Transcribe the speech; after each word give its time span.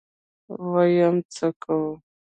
ويم 0.71 1.15
څه 1.33 1.47
کوو. 1.61 1.91